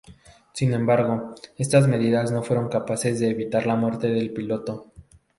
[0.53, 4.91] Sin embargo, estas medidas no fueron capaces de evitar la muerte del piloto.